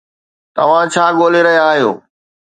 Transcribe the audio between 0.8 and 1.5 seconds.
ڇا ڳولي